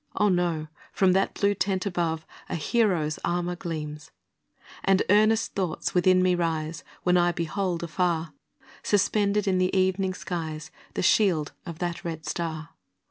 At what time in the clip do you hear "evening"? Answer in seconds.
9.77-10.15